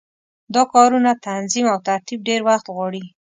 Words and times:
دا 0.55 0.63
کارونه 0.73 1.11
تنظیم 1.27 1.65
او 1.73 1.79
ترتیب 1.89 2.19
ډېر 2.29 2.41
وخت 2.49 2.65
غواړي. 2.75 3.03